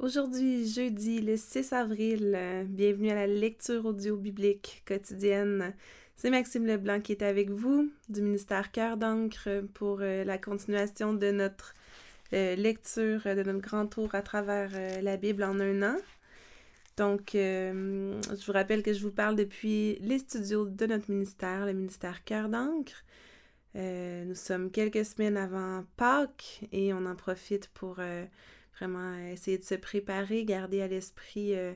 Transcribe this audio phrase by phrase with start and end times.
[0.00, 5.74] Aujourd'hui, jeudi, le 6 avril, euh, bienvenue à la lecture audio biblique quotidienne.
[6.16, 11.12] C'est Maxime Leblanc qui est avec vous du ministère Cœur d'encre pour euh, la continuation
[11.12, 11.74] de notre
[12.32, 14.70] euh, lecture de notre grand tour à travers
[15.02, 15.96] la Bible en un an.
[16.96, 21.74] Donc, je vous rappelle que je vous parle depuis les studios de notre ministère, le
[21.74, 23.04] ministère Cœur d'encre.
[23.74, 27.98] nous sommes quelques semaines avant Pâques et on en profite pour
[28.80, 31.74] Vraiment essayer de se préparer, garder à l'esprit euh,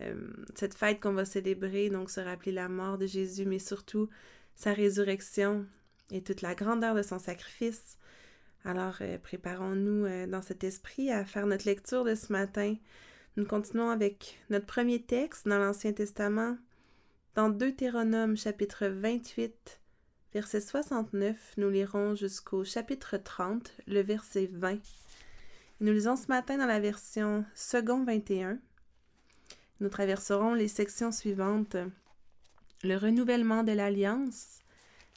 [0.00, 0.14] euh,
[0.56, 4.08] cette fête qu'on va célébrer, donc se rappeler la mort de Jésus, mais surtout
[4.56, 5.64] sa résurrection
[6.10, 7.98] et toute la grandeur de son sacrifice.
[8.64, 12.74] Alors, euh, préparons-nous dans cet esprit à faire notre lecture de ce matin.
[13.36, 16.58] Nous continuons avec notre premier texte dans l'Ancien Testament,
[17.36, 19.80] dans Deutéronome chapitre 28,
[20.34, 21.54] verset 69.
[21.58, 24.80] Nous lirons jusqu'au chapitre 30, le verset 20.
[25.82, 28.58] Nous lisons ce matin dans la version second 21.
[29.80, 31.78] Nous traverserons les sections suivantes.
[32.82, 34.58] Le renouvellement de l'alliance,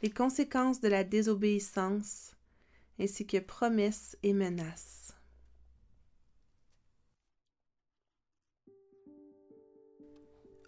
[0.02, 2.38] les conséquences de la désobéissance,
[2.98, 5.14] ainsi que promesses et menaces.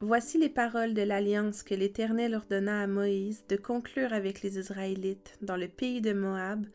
[0.02, 5.38] Voici les paroles de l'alliance que l'Éternel ordonna à Moïse de conclure avec les Israélites
[5.42, 6.66] dans le pays de Moab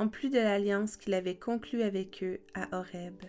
[0.00, 3.22] en plus de l'alliance qu'il avait conclue avec eux à Horeb.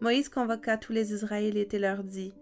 [0.00, 2.32] Moïse convoqua tous les Israélites et leur dit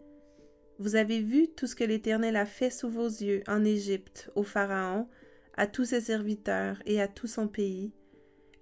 [0.78, 4.44] Vous avez vu tout ce que l'Éternel a fait sous vos yeux en Égypte, au
[4.44, 5.08] Pharaon,
[5.56, 7.92] à tous ses serviteurs et à tout son pays,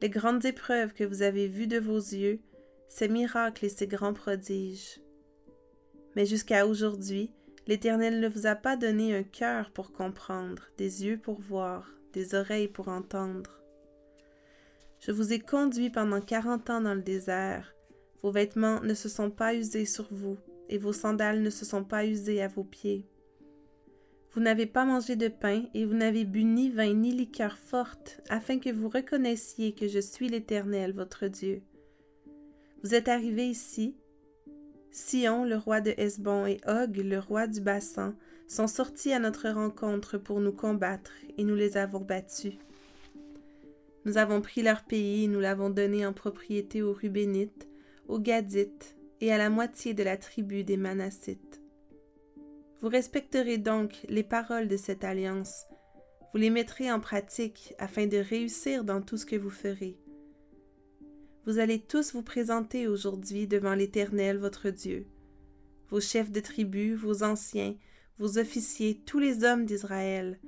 [0.01, 2.41] les grandes épreuves que vous avez vues de vos yeux,
[2.89, 4.99] ses miracles et ses grands prodiges.
[6.17, 7.35] Mais jusqu'à aujourd'hui,
[7.67, 12.35] l'Éternel ne vous a pas donné un cœur pour comprendre, des yeux pour voir, des
[12.35, 13.60] oreilles pour entendre.
[15.01, 17.75] Je vous ai conduit pendant quarante ans dans le désert.
[18.23, 20.37] Vos vêtements ne se sont pas usés sur vous,
[20.69, 23.07] et vos sandales ne se sont pas usées à vos pieds.
[24.33, 28.21] Vous n'avez pas mangé de pain, et vous n'avez bu ni vin ni liqueur forte,
[28.29, 31.63] afin que vous reconnaissiez que je suis l'Éternel, votre Dieu.
[32.83, 33.97] Vous êtes arrivés ici.
[34.91, 38.15] Sion, le roi de Hesbon, et Og, le roi du Bassan,
[38.47, 42.59] sont sortis à notre rencontre pour nous combattre, et nous les avons battus.
[44.05, 47.69] Nous avons pris leur pays nous l'avons donné en propriété aux Rubénites,
[48.09, 51.61] aux Gadites et à la moitié de la tribu des Manassites.
[52.81, 55.67] Vous respecterez donc les paroles de cette alliance,
[56.33, 59.99] vous les mettrez en pratique afin de réussir dans tout ce que vous ferez.
[61.45, 65.07] Vous allez tous vous présenter aujourd'hui devant l'Éternel votre Dieu,
[65.89, 67.75] vos chefs de tribu, vos anciens,
[68.19, 70.39] vos officiers, tous les hommes d'Israël,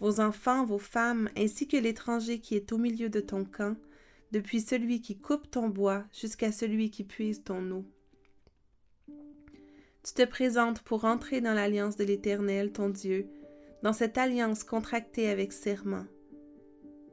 [0.00, 3.76] vos enfants, vos femmes, ainsi que l'étranger qui est au milieu de ton camp,
[4.32, 7.84] depuis celui qui coupe ton bois jusqu'à celui qui puise ton eau.
[9.08, 13.26] Tu te présentes pour entrer dans l'alliance de l'Éternel, ton Dieu,
[13.82, 16.06] dans cette alliance contractée avec serment.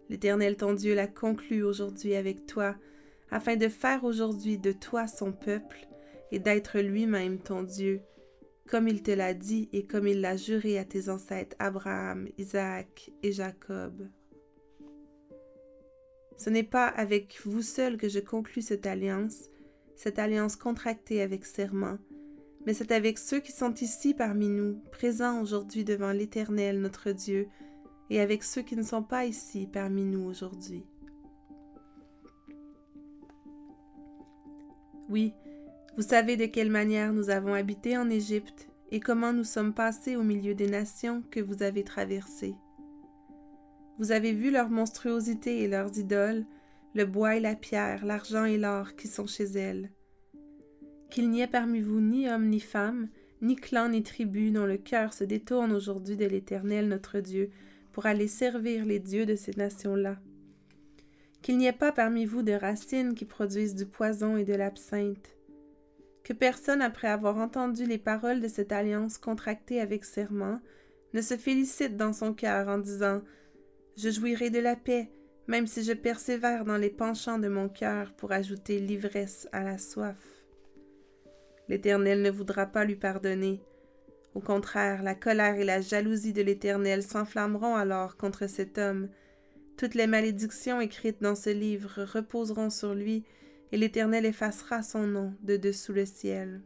[0.10, 2.76] L'Éternel, ton Dieu, l'a conclue aujourd'hui avec toi,
[3.32, 5.88] afin de faire aujourd'hui de toi son peuple
[6.32, 8.02] et d'être lui-même ton Dieu,
[8.73, 13.11] comme il te l'a dit et comme il l'a juré à tes ancêtres Abraham, Isaac
[13.22, 14.09] et Jacob.
[16.39, 19.51] Ce n'est pas avec vous seul que je conclus cette alliance,
[19.95, 22.00] cette alliance contractée avec serment,
[22.66, 27.50] mais c'est avec ceux qui sont ici parmi nous, présents aujourd'hui devant l'Éternel notre Dieu,
[28.09, 30.84] et avec ceux qui ne sont pas ici parmi nous aujourd'hui.
[35.09, 35.35] Oui,
[35.96, 40.16] vous savez de quelle manière nous avons habité en Égypte et comment nous sommes passés
[40.16, 42.56] au milieu des nations que vous avez traversées.
[44.00, 46.46] Vous avez vu leur monstruosité et leurs idoles,
[46.96, 49.92] le bois et la pierre, l'argent et l'or qui sont chez elles.
[51.12, 53.08] Qu'il n'y ait parmi vous ni homme ni femme,
[53.44, 57.52] ni clan ni tribu dont le cœur se détourne aujourd'hui de l'Éternel notre Dieu
[57.92, 60.18] pour aller servir les dieux de ces nations-là.
[61.44, 65.35] Qu'il n'y ait pas parmi vous de racines qui produisent du poison et de l'absinthe,
[66.23, 70.59] que personne, après avoir entendu les paroles de cette alliance contractée avec serment,
[71.14, 73.22] ne se félicite dans son cœur en disant
[73.97, 75.11] Je jouirai de la paix,
[75.47, 79.78] même si je persévère dans les penchants de mon cœur pour ajouter l'ivresse à la
[79.78, 80.16] soif.
[81.70, 83.61] L'Éternel ne voudra pas lui pardonner.
[84.34, 89.09] Au contraire, la colère et la jalousie de l'Éternel s'enflammeront alors contre cet homme.
[89.78, 93.23] Toutes les malédictions écrites dans ce livre reposeront sur lui,
[93.73, 96.61] et l'Éternel effacera son nom de dessous le ciel.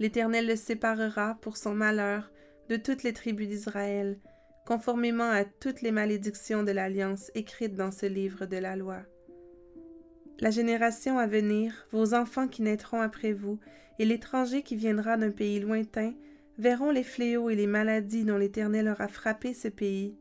[0.00, 2.32] L'Éternel le séparera pour son malheur
[2.68, 4.18] de toutes les tribus d'Israël,
[4.66, 9.04] conformément à toutes les malédictions de l'alliance écrites dans ce livre de la loi.
[10.40, 13.60] La génération à venir, vos enfants qui naîtront après vous,
[14.00, 16.14] et l'étranger qui viendra d'un pays lointain,
[16.58, 20.16] verront les fléaux et les maladies dont l'Éternel aura frappé ce pays.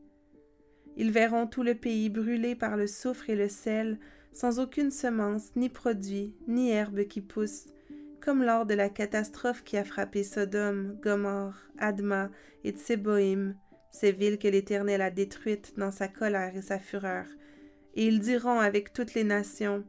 [0.96, 3.98] Ils verront tout le pays brûlé par le soufre et le sel,
[4.36, 7.68] sans aucune semence, ni produit, ni herbe qui pousse,
[8.20, 12.30] comme lors de la catastrophe qui a frappé Sodome, Gomorre, Adma
[12.66, 13.56] et Tseboïm,
[13.92, 17.26] ces villes que l'Éternel a détruites dans sa colère et sa fureur.
[17.94, 19.86] Et ils diront avec toutes les nations,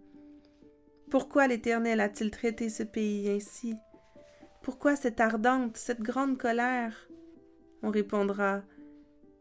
[1.10, 3.74] Pourquoi l'Éternel a-t-il traité ce pays ainsi?
[4.62, 7.08] Pourquoi cette ardente, cette grande colère
[7.82, 8.62] On répondra,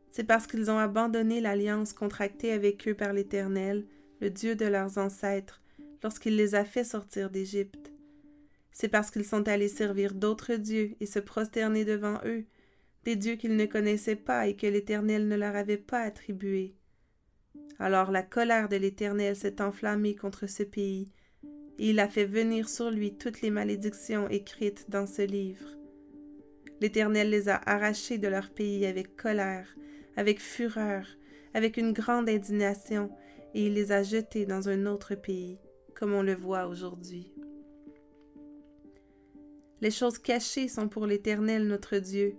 [0.09, 3.85] C'est parce qu'ils ont abandonné l'alliance contractée avec eux par l'Éternel,
[4.21, 5.61] le Dieu de leurs ancêtres,
[6.03, 7.91] lorsqu'il les a fait sortir d'Égypte
[8.75, 12.43] c'est parce qu'ils sont allés servir d'autres dieux et se prosterner devant eux,
[13.05, 16.75] des dieux qu'ils ne connaissaient pas et que l'Éternel ne leur avait pas attribués.
[17.79, 21.13] Alors la colère de l'Éternel s'est enflammée contre ce pays,
[21.79, 25.69] et il a fait venir sur lui toutes les malédictions écrites dans ce livre.
[26.81, 29.73] L'Éternel les a arrachés de leur pays avec colère,
[30.17, 31.07] avec fureur,
[31.53, 33.09] avec une grande indignation,
[33.55, 35.57] et il les a jetés dans un autre pays,
[35.95, 37.33] comme on le voit aujourd'hui.
[39.79, 42.35] Les choses cachées sont pour l'Éternel notre Dieu.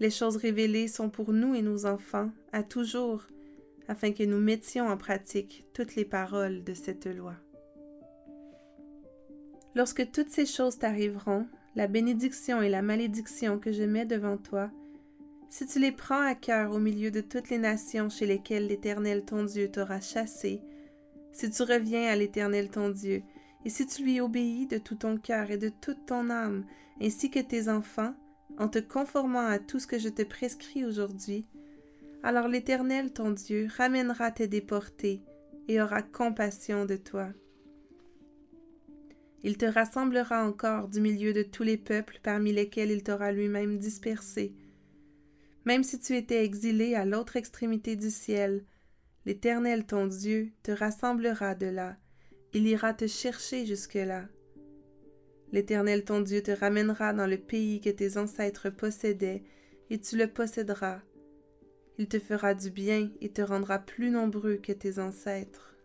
[0.00, 3.22] Les choses révélées sont pour nous et nos enfants, à toujours,
[3.86, 7.34] afin que nous mettions en pratique toutes les paroles de cette loi.
[9.76, 11.46] Lorsque toutes ces choses t'arriveront,
[11.76, 14.70] la bénédiction et la malédiction que je mets devant toi,
[15.56, 19.24] si tu les prends à cœur au milieu de toutes les nations chez lesquelles l'Éternel
[19.24, 20.60] ton Dieu t'aura chassé,
[21.32, 23.22] si tu reviens à l'Éternel ton Dieu,
[23.64, 26.66] et si tu lui obéis de tout ton cœur et de toute ton âme,
[27.00, 28.12] ainsi que tes enfants,
[28.58, 31.46] en te conformant à tout ce que je te prescris aujourd'hui,
[32.22, 35.22] alors l'Éternel ton Dieu ramènera tes déportés
[35.68, 37.28] et aura compassion de toi.
[39.42, 43.78] Il te rassemblera encore du milieu de tous les peuples parmi lesquels il t'aura lui-même
[43.78, 44.52] dispersé.
[45.66, 48.64] Même si tu étais exilé à l'autre extrémité du ciel,
[49.26, 51.98] l'Éternel ton Dieu te rassemblera de là
[52.56, 54.24] il ira te chercher jusque-là.
[55.52, 59.42] L'Éternel ton Dieu te ramènera dans le pays que tes ancêtres possédaient,
[59.90, 61.02] et tu le posséderas.
[61.98, 65.76] Il te fera du bien et te rendra plus nombreux que tes ancêtres.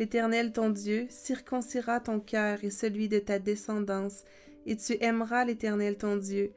[0.00, 4.24] L'Éternel ton Dieu circoncira ton cœur et celui de ta descendance,
[4.66, 6.52] et tu aimeras l'Éternel ton Dieu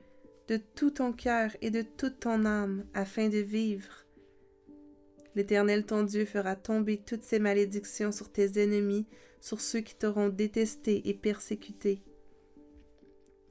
[0.47, 4.05] de tout ton cœur et de toute ton âme, afin de vivre.
[5.35, 9.07] L'Éternel ton Dieu fera tomber toutes ces malédictions sur tes ennemis,
[9.41, 12.03] sur ceux qui t'auront détesté et persécuté.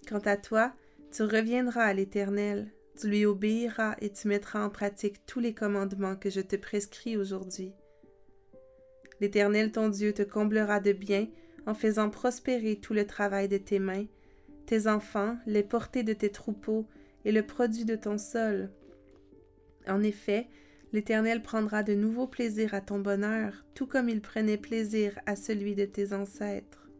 [0.08, 0.72] Quant à toi,
[1.10, 6.16] tu reviendras à l'Éternel, tu lui obéiras et tu mettras en pratique tous les commandements
[6.16, 7.72] que je te prescris aujourd'hui.
[9.20, 11.28] L'Éternel ton Dieu te comblera de bien
[11.66, 14.06] en faisant prospérer tout le travail de tes mains,
[14.66, 16.86] tes enfants, les portées de tes troupeaux
[17.24, 18.70] et le produit de ton sol.
[19.86, 20.48] En effet,
[20.92, 25.74] L'Éternel prendra de nouveaux plaisirs à ton bonheur, tout comme il prenait plaisir à celui
[25.74, 26.90] de tes ancêtres.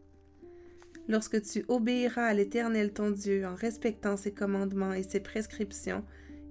[1.07, 6.03] Lorsque tu obéiras à l'Éternel ton Dieu en respectant ses commandements et ses prescriptions,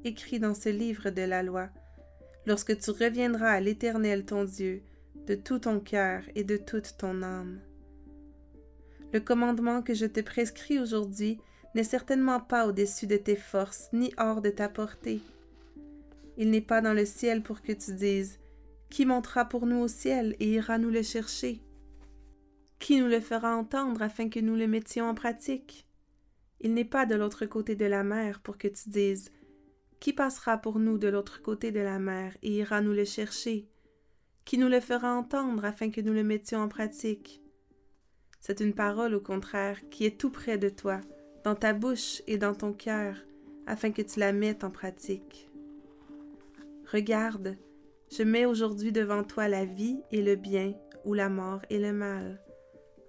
[0.04, 1.68] écrits dans ce livre de la loi,
[2.46, 4.82] lorsque tu reviendras à l'Éternel ton Dieu
[5.26, 7.60] de tout ton cœur et de toute ton âme.
[9.12, 11.38] Le commandement que je te prescris aujourd'hui
[11.74, 15.20] n'est certainement pas au-dessus de tes forces ni hors de ta portée.
[16.38, 18.38] Il n'est pas dans le ciel pour que tu dises
[18.88, 21.60] Qui montera pour nous au ciel et ira nous le chercher?
[22.78, 25.86] Qui nous le fera entendre afin que nous le mettions en pratique?
[26.60, 29.31] Il n'est pas de l'autre côté de la mer pour que tu dises
[30.00, 33.69] Qui passera pour nous de l'autre côté de la mer et ira nous le chercher?
[34.46, 37.42] Qui nous le fera entendre afin que nous le mettions en pratique?
[38.43, 41.01] C'est une parole au contraire qui est tout près de toi,
[41.44, 43.15] dans ta bouche et dans ton cœur,
[43.69, 45.49] afin que tu la mettes en pratique.
[46.91, 47.56] Regarde,
[48.11, 51.93] je mets aujourd'hui devant toi la vie et le bien, ou la mort et le
[51.93, 52.43] mal.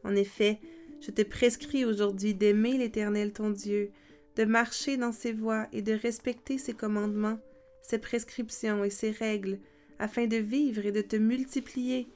[0.04, 0.60] En effet,
[1.02, 3.90] je te prescris aujourd'hui d'aimer l'Éternel ton Dieu,
[4.36, 7.40] de marcher dans ses voies et de respecter ses commandements,
[7.82, 9.58] ses prescriptions et ses règles,
[9.98, 12.08] afin de vivre et de te multiplier,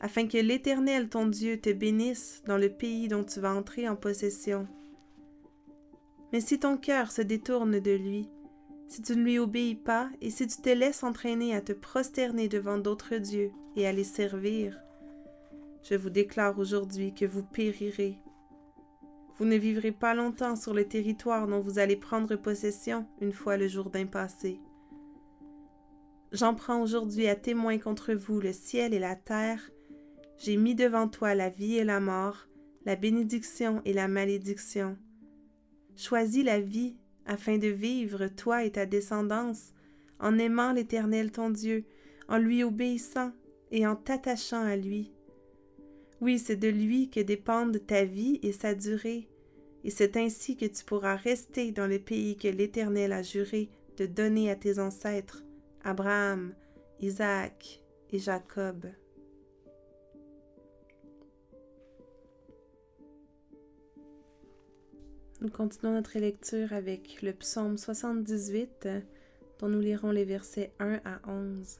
[0.00, 3.96] afin que l'Éternel ton Dieu te bénisse dans le pays dont tu vas entrer en
[3.96, 4.66] possession.
[6.32, 8.28] Mais si ton cœur se détourne de lui,
[8.88, 12.48] si tu ne lui obéis pas et si tu te laisses entraîner à te prosterner
[12.48, 14.80] devant d'autres dieux et à les servir,
[15.82, 18.18] je vous déclare aujourd'hui que vous périrez.
[19.36, 23.56] Vous ne vivrez pas longtemps sur le territoire dont vous allez prendre possession une fois
[23.56, 24.60] le jour d'un passé.
[26.32, 29.70] J'en prends aujourd'hui à témoin contre vous le ciel et la terre.
[30.40, 32.48] J'ai mis devant toi la vie et la mort,
[32.86, 34.96] la bénédiction et la malédiction.
[35.96, 39.74] Choisis la vie afin de vivre, toi et ta descendance,
[40.18, 41.84] en aimant l'Éternel ton Dieu,
[42.26, 43.32] en lui obéissant
[43.70, 45.12] et en t'attachant à lui.
[46.22, 49.28] Oui, c'est de lui que dépendent ta vie et sa durée,
[49.84, 53.68] et c'est ainsi que tu pourras rester dans le pays que l'Éternel a juré
[53.98, 55.44] de donner à tes ancêtres,
[55.84, 56.54] Abraham,
[56.98, 58.86] Isaac et Jacob.
[65.40, 68.88] Nous continuons notre lecture avec le psaume 78,
[69.58, 71.78] dont nous lirons les versets 1 à 11.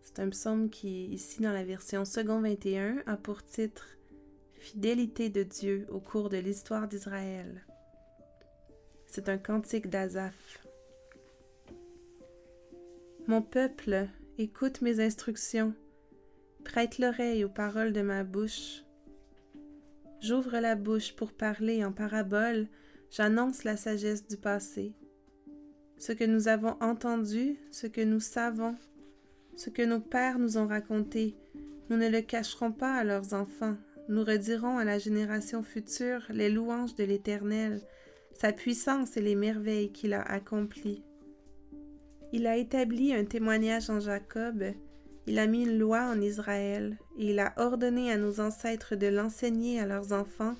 [0.00, 3.98] C'est un psaume qui, ici dans la version second 21, a pour titre
[4.54, 7.66] Fidélité de Dieu au cours de l'histoire d'Israël.
[9.06, 10.66] C'est un cantique d'Azaph.
[13.26, 15.74] Mon peuple, écoute mes instructions,
[16.64, 18.85] prête l'oreille aux paroles de ma bouche.
[20.26, 22.66] J'ouvre la bouche pour parler en parabole,
[23.12, 24.92] j'annonce la sagesse du passé.
[25.98, 28.74] Ce que nous avons entendu, ce que nous savons,
[29.54, 31.36] ce que nos pères nous ont raconté,
[31.90, 33.76] nous ne le cacherons pas à leurs enfants,
[34.08, 37.80] nous redirons à la génération future les louanges de l'Éternel,
[38.34, 41.04] sa puissance et les merveilles qu'il a accomplies.
[42.32, 44.64] Il a établi un témoignage en Jacob,
[45.26, 49.06] il a mis une loi en Israël, et il a ordonné à nos ancêtres de
[49.06, 50.54] l'enseigner à leurs enfants,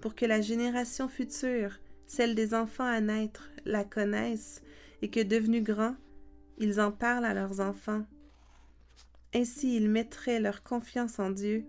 [0.00, 4.62] pour que la génération future, celle des enfants à naître, la connaissent,
[5.02, 5.96] et que devenus grands,
[6.58, 8.04] ils en parlent à leurs enfants.
[9.34, 11.64] Ainsi ils mettraient leur confiance en Dieu,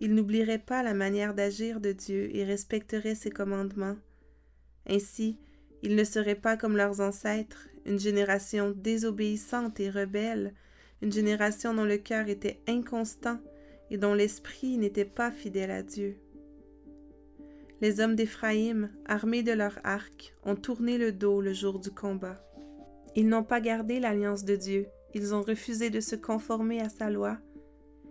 [0.00, 3.96] ils n'oublieraient pas la manière d'agir de Dieu et respecteraient ses commandements.
[4.86, 5.36] Ainsi,
[5.82, 10.54] ils ne seraient pas comme leurs ancêtres, une génération désobéissante et rebelle,
[11.02, 13.38] une génération dont le cœur était inconstant
[13.90, 16.16] et dont l'esprit n'était pas fidèle à Dieu.
[17.80, 22.44] Les hommes d'Éphraïm, armés de leurs arcs, ont tourné le dos le jour du combat.
[23.16, 27.10] Ils n'ont pas gardé l'alliance de Dieu, ils ont refusé de se conformer à sa
[27.10, 27.38] loi,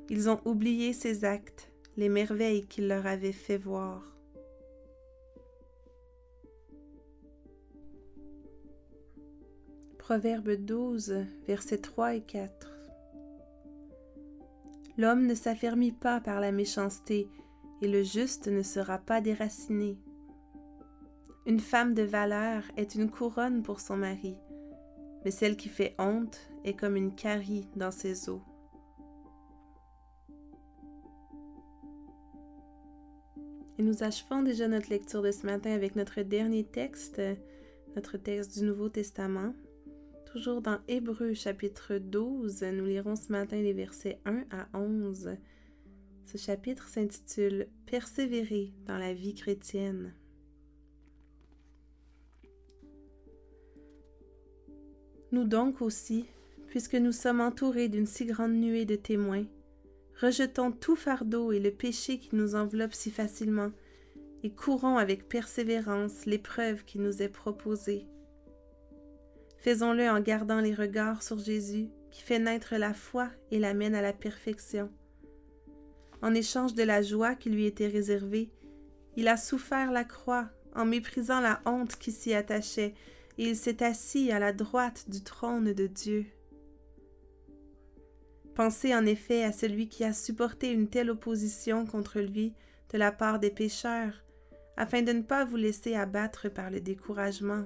[0.10, 4.04] ils ont oublié ses actes, les merveilles qu'il leur avait fait voir.
[10.00, 12.79] Proverbe 12, versets 3 et 4.
[15.00, 17.30] L'homme ne s'affermit pas par la méchanceté,
[17.82, 19.98] et le juste ne sera pas déraciné.
[21.46, 24.36] Une femme de valeur est une couronne pour son mari,
[25.24, 28.42] mais celle qui fait honte est comme une carie dans ses os.
[33.78, 37.22] Et nous achevons déjà notre lecture de ce matin avec notre dernier texte,
[37.96, 39.54] notre texte du Nouveau Testament,
[40.32, 45.32] Toujours dans Hébreu chapitre 12, nous lirons ce matin les versets 1 à 11.
[46.28, 50.14] Ce chapitre s'intitule Persévérer dans la vie chrétienne.
[55.32, 56.28] Nous donc aussi,
[56.68, 59.48] puisque nous sommes entourés d'une si grande nuée de témoins,
[60.22, 63.72] rejetons tout fardeau et le péché qui nous enveloppe si facilement,
[64.44, 68.06] et courons avec persévérance l'épreuve qui nous est proposée
[69.62, 74.02] Faisons-le en gardant les regards sur Jésus, qui fait naître la foi et l'amène à
[74.02, 74.90] la perfection.
[76.22, 78.52] En échange de la joie qui lui était réservée,
[79.16, 82.94] il a souffert la croix en méprisant la honte qui s'y attachait,
[83.38, 86.26] et il s'est assis à la droite du trône de Dieu.
[88.56, 92.54] Pensez en effet à celui qui a supporté une telle opposition contre lui
[92.92, 94.24] de la part des pécheurs,
[94.76, 97.66] afin de ne pas vous laisser abattre par le découragement.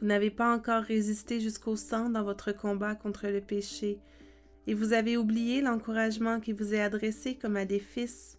[0.00, 3.98] Vous n'avez pas encore résisté jusqu'au sang dans votre combat contre le péché,
[4.66, 8.38] et vous avez oublié l'encouragement qui vous est adressé comme à des fils.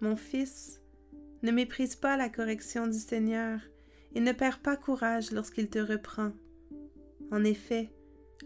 [0.00, 0.80] Mon fils,
[1.42, 3.60] ne méprise pas la correction du Seigneur,
[4.14, 6.32] et ne perds pas courage lorsqu'il te reprend.
[7.30, 7.90] En effet,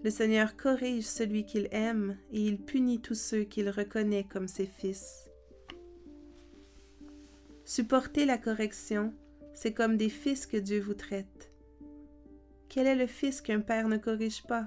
[0.02, 4.66] le Seigneur corrige celui qu'il aime, et il punit tous ceux qu'il reconnaît comme ses
[4.66, 5.30] fils.
[7.64, 9.14] Supporter la correction,
[9.54, 11.53] c'est comme des fils que Dieu vous traite.
[12.74, 14.66] Quel est le fils qu'un père ne corrige pas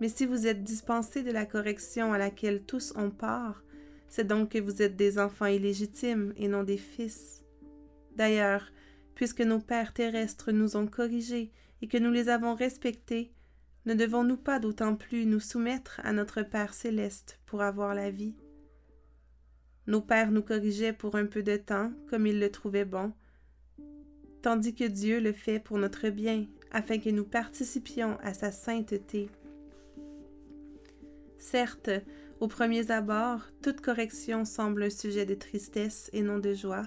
[0.00, 3.62] Mais si vous êtes dispensés de la correction à laquelle tous ont part,
[4.08, 7.44] c'est donc que vous êtes des enfants illégitimes et non des fils.
[8.12, 8.72] D'ailleurs,
[9.14, 13.30] puisque nos pères terrestres nous ont corrigés et que nous les avons respectés,
[13.84, 18.36] ne devons-nous pas d'autant plus nous soumettre à notre Père céleste pour avoir la vie?
[19.86, 23.12] Nos pères nous corrigeaient pour un peu de temps, comme ils le trouvaient bon,
[24.40, 26.46] tandis que Dieu le fait pour notre bien
[26.76, 29.30] afin que nous participions à sa sainteté.
[31.38, 31.88] Certes,
[32.38, 36.86] aux premiers abords, toute correction semble un sujet de tristesse et non de joie,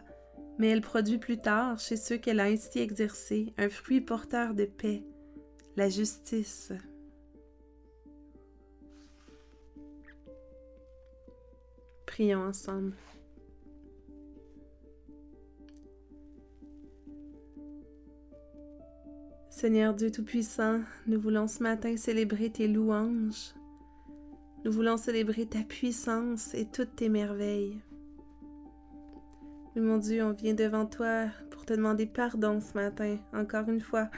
[0.60, 4.66] mais elle produit plus tard, chez ceux qu'elle a ainsi exercés, un fruit porteur de
[4.66, 5.02] paix,
[5.76, 6.72] la justice.
[12.06, 12.94] Prions ensemble.
[19.60, 23.54] Seigneur Dieu Tout-Puissant, nous voulons ce matin célébrer tes louanges.
[24.64, 27.82] Nous voulons célébrer ta puissance et toutes tes merveilles.
[29.76, 33.82] Oui, mon Dieu, on vient devant toi pour te demander pardon ce matin, encore une
[33.82, 34.10] fois,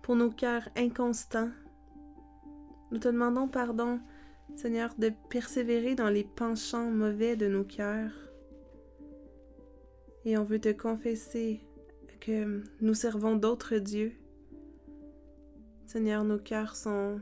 [0.00, 1.50] pour nos cœurs inconstants.
[2.90, 4.00] Nous te demandons pardon,
[4.56, 8.14] Seigneur, de persévérer dans les penchants mauvais de nos cœurs.
[10.24, 11.60] Et on veut te confesser
[12.18, 14.14] que nous servons d'autres dieux.
[15.92, 17.20] Seigneur, nos cœurs sont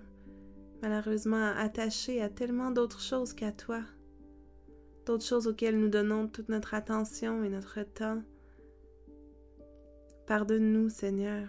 [0.83, 3.81] malheureusement attachés à tellement d'autres choses qu'à toi
[5.07, 8.23] d'autres choses auxquelles nous donnons toute notre attention et notre temps.
[10.27, 11.49] Pardonne-nous, Seigneur.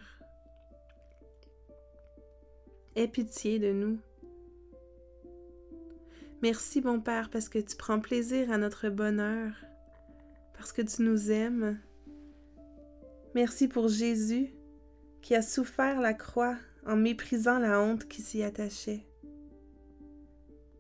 [2.96, 4.00] Aie pitié de nous.
[6.42, 9.52] Merci, bon Père, parce que tu prends plaisir à notre bonheur,
[10.54, 11.82] parce que tu nous aimes.
[13.36, 14.54] Merci pour Jésus
[15.22, 16.56] qui a souffert la croix
[16.90, 19.06] en méprisant la honte qui s'y attachait.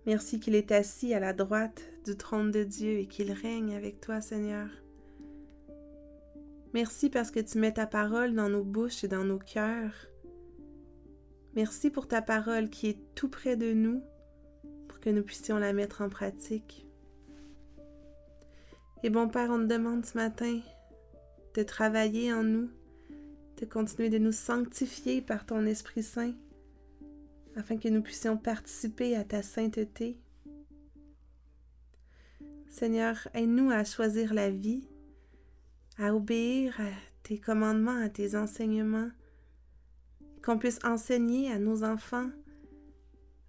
[0.08, 4.02] Merci qu'il est assis à la droite du trône de Dieu et qu'il règne avec
[4.02, 4.68] toi, Seigneur.
[6.74, 10.08] Merci parce que tu mets ta parole dans nos bouches et dans nos cœurs.
[11.56, 14.02] Merci pour ta parole qui est tout près de nous
[14.88, 16.88] pour que nous puissions la mettre en pratique.
[19.04, 20.60] Et bon Père, on te demande ce matin
[21.56, 22.70] de travailler en nous,
[23.60, 26.34] de continuer de nous sanctifier par ton Esprit Saint
[27.56, 30.18] afin que nous puissions participer à ta sainteté.
[32.70, 34.88] Seigneur, aide-nous à choisir la vie,
[35.98, 36.90] à obéir à
[37.24, 39.10] tes commandements, à tes enseignements,
[40.44, 42.30] qu'on puisse enseigner à nos enfants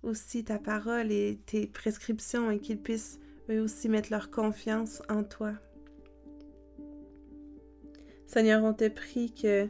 [0.03, 5.23] aussi ta parole et tes prescriptions et qu'ils puissent eux aussi mettre leur confiance en
[5.23, 5.53] toi.
[8.27, 9.69] Seigneur, on te prie que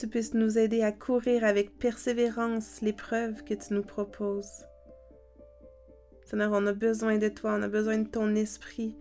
[0.00, 4.64] tu puisses nous aider à courir avec persévérance l'épreuve que tu nous proposes.
[6.24, 8.96] Seigneur, on a besoin de toi, on a besoin de ton esprit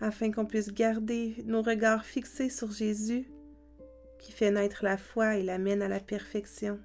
[0.00, 3.28] afin qu'on puisse garder nos regards fixés sur Jésus
[4.20, 6.78] qui fait naître la foi et l'amène à la perfection.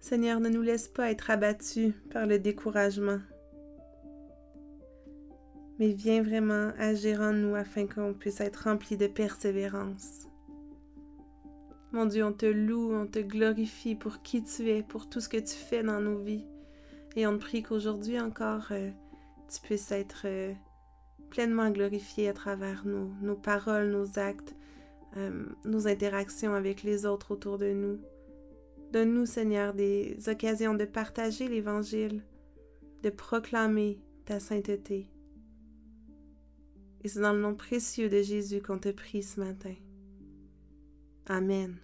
[0.00, 3.20] Seigneur, ne nous laisse pas être abattus par le découragement,
[5.78, 10.29] mais viens vraiment agir en nous afin qu'on puisse être remplis de persévérance.
[11.92, 15.28] Mon Dieu, on te loue, on te glorifie pour qui tu es, pour tout ce
[15.28, 16.46] que tu fais dans nos vies.
[17.16, 18.90] Et on te prie qu'aujourd'hui encore, euh,
[19.48, 20.52] tu puisses être euh,
[21.30, 24.54] pleinement glorifié à travers nos, nos paroles, nos actes,
[25.16, 27.98] euh, nos interactions avec les autres autour de nous.
[28.92, 32.22] Donne-nous, Seigneur, des occasions de partager l'Évangile,
[33.02, 35.08] de proclamer ta sainteté.
[37.02, 39.74] Et c'est dans le nom précieux de Jésus qu'on te prie ce matin.
[41.30, 41.80] Amen.